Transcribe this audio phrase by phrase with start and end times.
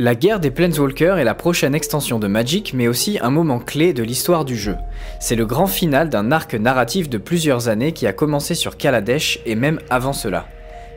[0.00, 3.92] La guerre des Planeswalkers est la prochaine extension de Magic, mais aussi un moment clé
[3.92, 4.76] de l'histoire du jeu.
[5.18, 9.40] C'est le grand final d'un arc narratif de plusieurs années qui a commencé sur Kaladesh
[9.44, 10.46] et même avant cela.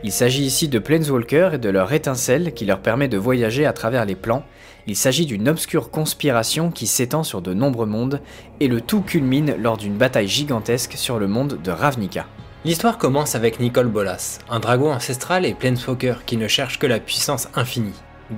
[0.04, 3.74] Il s'agit ici de Planeswalkers et de leur étincelle qui leur permet de voyager à
[3.74, 4.44] travers les plans.
[4.86, 8.22] Il s'agit d'une obscure conspiration qui s'étend sur de nombreux mondes,
[8.60, 12.28] et le tout culmine lors d'une bataille gigantesque sur le monde de Ravnica.
[12.66, 17.00] L'histoire commence avec Nicole Bolas, un dragon ancestral et Planeswalker qui ne cherche que la
[17.00, 17.96] puissance infinie.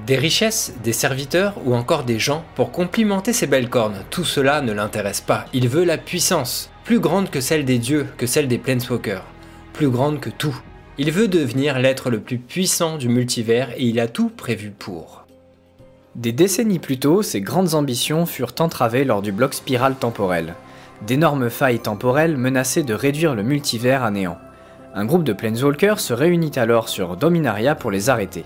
[0.08, 4.62] Des richesses, des serviteurs ou encore des gens pour complimenter ses belles cornes, tout cela
[4.62, 5.46] ne l'intéresse pas.
[5.54, 9.24] Il veut la puissance, plus grande que celle des dieux, que celle des Planeswalkers,
[9.72, 10.60] plus grande que tout.
[10.98, 15.26] Il veut devenir l'être le plus puissant du multivers et il a tout prévu pour.
[16.16, 20.56] Des décennies plus tôt, ses grandes ambitions furent entravées lors du bloc spiral temporel.
[21.06, 24.40] D'énormes failles temporelles menaçaient de réduire le multivers à néant.
[24.96, 28.46] Un groupe de Planeswalkers se réunit alors sur Dominaria pour les arrêter.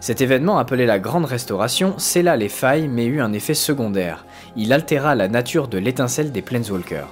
[0.00, 4.24] Cet événement appelé la Grande Restauration scella les failles mais eut un effet secondaire.
[4.56, 7.08] Il altéra la nature de l'étincelle des Planeswalkers.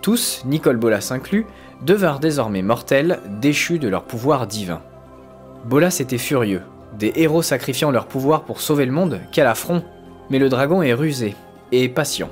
[0.00, 1.46] Tous, Nicole Bolas inclus,
[1.82, 4.80] devinrent désormais mortels, déchus de leur pouvoir divin.
[5.64, 6.62] Bolas était furieux.
[6.98, 9.82] Des héros sacrifiant leur pouvoir pour sauver le monde, quel affront
[10.30, 11.34] Mais le dragon est rusé
[11.72, 12.30] et patient.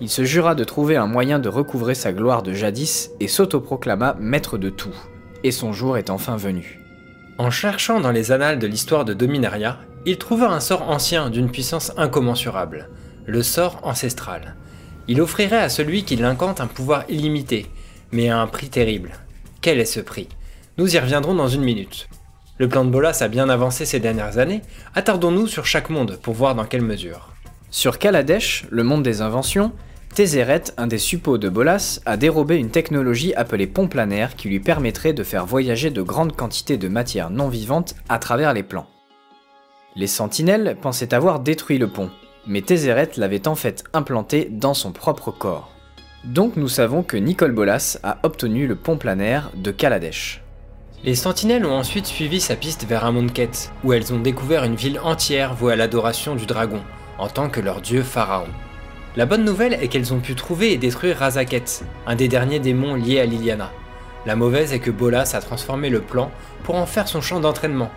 [0.00, 4.16] Il se jura de trouver un moyen de recouvrer sa gloire de jadis et s'autoproclama
[4.18, 4.94] maître de tout.
[5.44, 6.79] Et son jour est enfin venu.
[7.40, 11.50] En cherchant dans les annales de l'histoire de Dominaria, il trouva un sort ancien d'une
[11.50, 12.90] puissance incommensurable,
[13.24, 14.56] le sort ancestral.
[15.08, 17.64] Il offrirait à celui qui l'incante un pouvoir illimité,
[18.12, 19.12] mais à un prix terrible.
[19.62, 20.28] Quel est ce prix?
[20.76, 22.10] Nous y reviendrons dans une minute.
[22.58, 24.60] Le plan de Bolas a bien avancé ces dernières années,
[24.94, 27.30] attardons-nous sur chaque monde pour voir dans quelle mesure.
[27.70, 29.72] Sur Kaladesh, le monde des inventions,
[30.14, 34.58] Tézéret, un des suppôts de Bolas, a dérobé une technologie appelée pont planaire qui lui
[34.58, 38.88] permettrait de faire voyager de grandes quantités de matière non vivante à travers les plans.
[39.94, 42.10] Les sentinelles pensaient avoir détruit le pont,
[42.46, 45.70] mais Tézéret l'avait en fait implanté dans son propre corps.
[46.24, 50.42] Donc nous savons que Nicole Bolas a obtenu le pont planaire de Kaladesh.
[51.04, 55.00] Les sentinelles ont ensuite suivi sa piste vers Amonkhet, où elles ont découvert une ville
[55.02, 56.80] entière vouée à l'adoration du dragon,
[57.18, 58.48] en tant que leur dieu pharaon.
[59.16, 62.94] La bonne nouvelle est qu'elles ont pu trouver et détruire Razaket, un des derniers démons
[62.94, 63.72] liés à Liliana.
[64.24, 66.30] La mauvaise est que Bolas a transformé le plan
[66.62, 67.90] pour en faire son champ d'entraînement.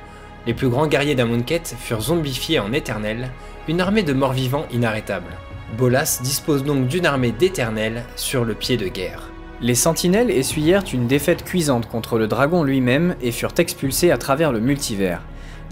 [0.47, 3.29] Les plus grands guerriers d'Amonkhet furent zombifiés en éternel,
[3.67, 5.37] une armée de morts-vivants inarrêtables.
[5.77, 9.29] Bolas dispose donc d'une armée d'éternels sur le pied de guerre.
[9.61, 14.51] Les sentinelles essuyèrent une défaite cuisante contre le dragon lui-même et furent expulsés à travers
[14.51, 15.21] le multivers.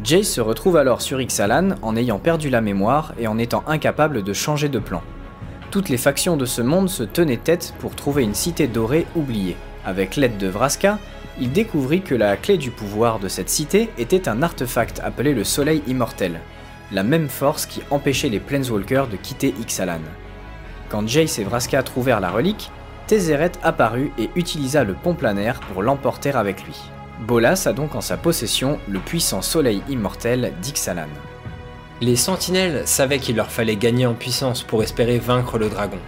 [0.03, 4.21] Jace se retrouve alors sur Ixalan en ayant perdu la mémoire et en étant incapable
[4.21, 5.01] de changer de plan.
[5.71, 9.55] Toutes les factions de ce monde se tenaient tête pour trouver une cité dorée oubliée.
[9.85, 10.99] Avec l'aide de Vraska,
[11.39, 15.45] il découvrit que la clé du pouvoir de cette cité était un artefact appelé le
[15.45, 16.41] Soleil Immortel,
[16.91, 20.01] la même force qui empêchait les Planeswalkers de quitter Ixalan.
[20.89, 22.69] Quand Jace et Vraska trouvèrent la relique,
[23.07, 26.77] Tézéret apparut et utilisa le pont planaire pour l'emporter avec lui.
[27.21, 31.07] Bolas a donc en sa possession le puissant Soleil Immortel d'Ixalan.
[32.01, 35.99] Les sentinelles savaient qu'il leur fallait gagner en puissance pour espérer vaincre le dragon.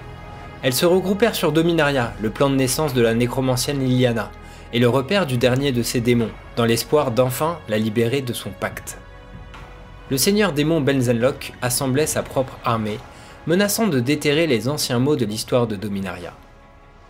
[0.63, 4.31] Elles se regroupèrent sur Dominaria, le plan de naissance de la nécromancienne Liliana,
[4.73, 8.49] et le repère du dernier de ses démons, dans l'espoir d'enfin la libérer de son
[8.49, 8.97] pacte.
[10.09, 12.97] Le seigneur démon Benzenlock assemblait sa propre armée,
[13.45, 16.33] menaçant de déterrer les anciens mots de l'histoire de Dominaria.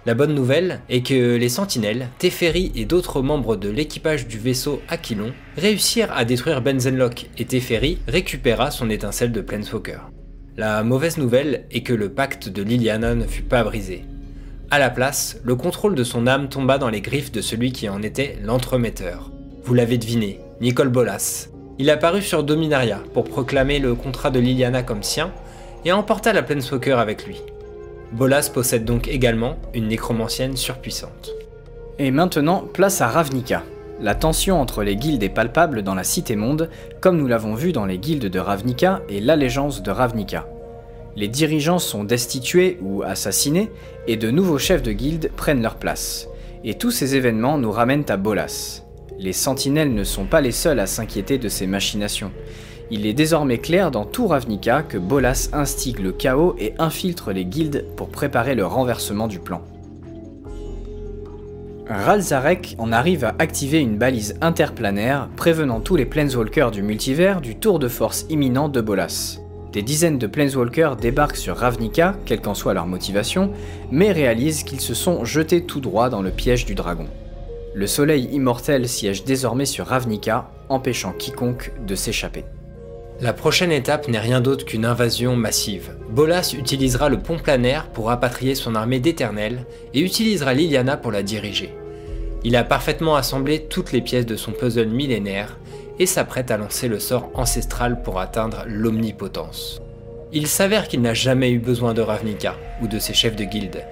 [0.06, 4.82] La bonne nouvelle est que les sentinelles, Teferi et d'autres membres de l'équipage du vaisseau
[4.90, 10.00] Aquilon réussirent à détruire Benzenlock et Teferi récupéra son étincelle de Planeswalker.
[10.58, 14.04] La mauvaise nouvelle est que le pacte de Liliana ne fut pas brisé.
[14.70, 17.88] À la place, le contrôle de son âme tomba dans les griffes de celui qui
[17.88, 19.32] en était l'entremetteur.
[19.64, 21.48] Vous l'avez deviné, Nicole Bolas.
[21.80, 25.32] Il apparut sur Dominaria pour proclamer le contrat de Liliana comme sien
[25.86, 27.42] et emporta la Planeswalker avec lui.
[28.14, 31.32] Bolas possède donc également une nécromancienne surpuissante.
[31.98, 33.64] Et maintenant, place à Ravnica.
[34.00, 36.70] La tension entre les guildes est palpable dans la Cité-Monde,
[37.02, 40.48] comme nous l'avons vu dans les guildes de Ravnica et l'allégeance de Ravnica.
[41.16, 43.72] Les dirigeants sont destitués ou assassinés,
[44.08, 46.28] et de nouveaux chefs de guilde prennent leur place.
[46.64, 48.84] Et tous ces événements nous ramènent à Bolas.
[49.18, 52.32] Les sentinelles ne sont pas les seuls à s'inquiéter de ces machinations.
[52.92, 57.46] Il est désormais clair dans tout Ravnica que Bolas instigue le chaos et infiltre les
[57.46, 59.62] guildes pour préparer le renversement du plan.
[61.88, 67.56] Ralzarek en arrive à activer une balise interplanaire prévenant tous les Planeswalkers du multivers du
[67.56, 69.40] tour de force imminent de Bolas.
[69.74, 73.52] Des dizaines de Planeswalkers débarquent sur Ravnica, quelle qu'en soit leur motivation,
[73.92, 77.08] mais réalisent qu'ils se sont jetés tout droit dans le piège du dragon.
[77.76, 82.46] Le soleil immortel siège désormais sur Ravnica, empêchant quiconque de s'échapper.
[83.22, 85.96] La prochaine étape n'est rien d'autre qu'une invasion massive.
[86.10, 91.24] Bolas utilisera le pont planaire pour rapatrier son armée d'Éternel et utilisera Liliana pour la
[91.24, 91.74] diriger.
[92.44, 95.58] Il a parfaitement assemblé toutes les pièces de son puzzle millénaire
[96.00, 99.82] et s'apprête à lancer le sort ancestral pour atteindre l'omnipotence.
[100.34, 103.84] Il s'avère qu'il n'a jamais eu besoin de Ravnica ou de ses chefs de guilde.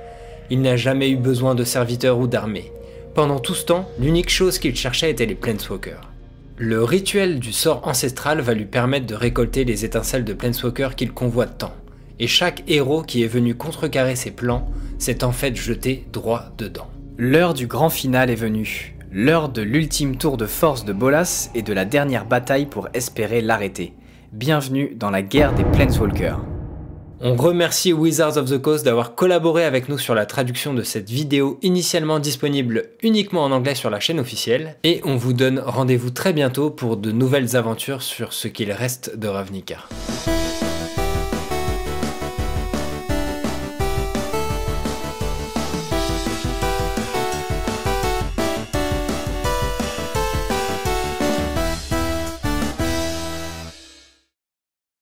[0.49, 2.71] Il n'a jamais eu besoin de serviteurs ou d'armées.
[3.13, 6.10] Pendant tout ce temps, l'unique chose qu'il cherchait était les Planeswalkers.
[6.63, 11.11] Le rituel du sort ancestral va lui permettre de récolter les étincelles de Planeswalker qu'il
[11.11, 11.73] convoite tant.
[12.19, 14.69] Et chaque héros qui est venu contrecarrer ses plans
[14.99, 16.87] s'est en fait jeté droit dedans.
[17.17, 18.95] L'heure du grand final est venue.
[19.11, 23.41] L'heure de l'ultime tour de force de Bolas et de la dernière bataille pour espérer
[23.41, 23.95] l'arrêter.
[24.31, 26.37] Bienvenue dans la guerre des Planeswalkers.
[27.23, 31.07] On remercie Wizards of the Coast d'avoir collaboré avec nous sur la traduction de cette
[31.07, 36.09] vidéo initialement disponible uniquement en anglais sur la chaîne officielle, et on vous donne rendez-vous
[36.09, 39.87] très bientôt pour de nouvelles aventures sur ce qu'il reste de Ravnica.